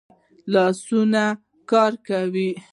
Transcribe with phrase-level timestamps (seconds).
[0.53, 1.23] لاسونه
[1.71, 2.49] کار کوي